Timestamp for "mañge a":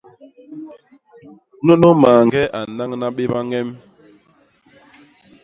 2.01-2.59